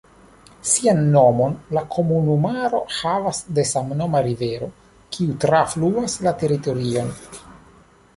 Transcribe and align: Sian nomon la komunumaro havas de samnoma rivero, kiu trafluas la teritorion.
Sian 0.67 0.99
nomon 1.15 1.51
la 1.77 1.83
komunumaro 1.95 2.79
havas 2.99 3.41
de 3.57 3.65
samnoma 3.73 4.21
rivero, 4.29 4.71
kiu 5.17 5.37
trafluas 5.45 6.17
la 6.29 6.35
teritorion. 6.45 7.13